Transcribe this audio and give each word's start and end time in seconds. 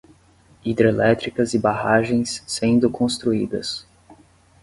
Hidrelétricas 0.65 1.53
e 1.53 1.59
barragens 1.59 2.43
sendo 2.47 2.89
construídas 2.89 3.85